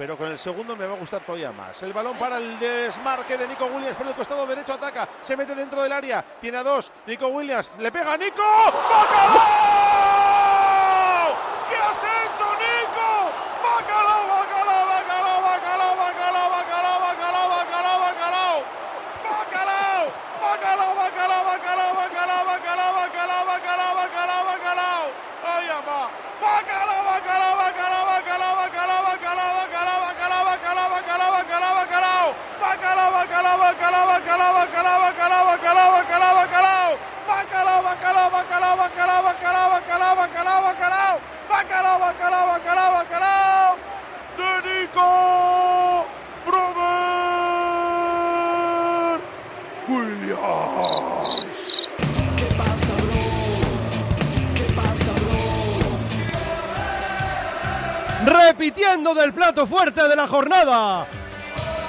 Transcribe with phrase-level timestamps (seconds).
[0.00, 1.82] pero con el segundo me va a gustar todavía más.
[1.82, 5.54] El balón para el desmarque de Nico Williams por el costado derecho, ataca, se mete
[5.54, 8.42] dentro del área, tiene a dos, Nico Williams, le pega a Nico.
[32.70, 33.10] Bacalao!
[33.10, 36.90] ¡Bacalao, bacalao, bacalao, bacalao, bacalao, bacalao, bacalao, bacalao, bacalao!
[37.26, 41.16] ¡Bacalao, bacalao, bacalao, bacalao, bacalao, bacalao, bacalao, bacalao!
[41.50, 42.46] ¡Bacalao, bacalao,
[42.92, 43.76] bacalao!
[44.38, 45.08] ¡De Nico!
[49.88, 51.60] Williams.
[58.24, 61.06] Repitiendo del plato fuerte de la jornada.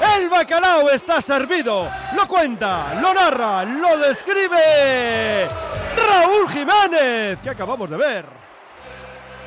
[0.00, 1.88] El bacalao está servido.
[2.14, 5.48] Lo cuenta, lo narra, lo describe
[5.96, 8.24] Raúl Jiménez, que acabamos de ver.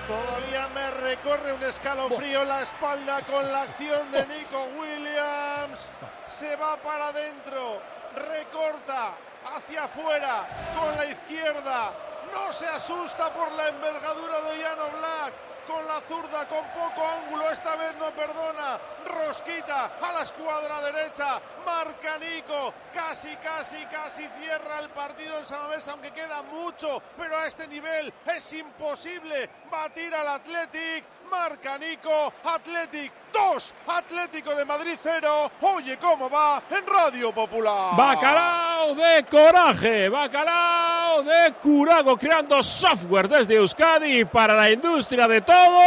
[0.08, 5.90] Todavía me recorre un escalofrío la espalda con la acción de Nico Williams.
[6.28, 7.80] Se va para adentro,
[8.16, 9.14] recorta
[9.56, 10.48] hacia afuera
[10.80, 11.94] con la izquierda.
[12.34, 15.34] No se asusta por la envergadura de Llano Black.
[15.70, 18.80] Con la zurda, con poco ángulo, esta vez no perdona.
[19.06, 21.40] Rosquita a la escuadra derecha.
[21.64, 22.74] Marca Nico.
[22.92, 27.04] Casi, casi, casi cierra el partido en Samamés, aunque queda mucho.
[27.16, 31.06] Pero a este nivel es imposible batir al Athletic.
[31.30, 32.34] Marca Nico.
[32.46, 33.12] Athletic
[33.54, 33.74] 2.
[33.88, 35.52] Atlético de Madrid 0.
[35.62, 37.96] Oye cómo va en Radio Popular.
[37.96, 45.80] Bacalao de coraje, bacalao de curago, creando software desde Euskadi para la industria de todo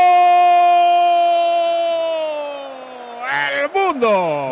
[3.51, 4.43] el mundo.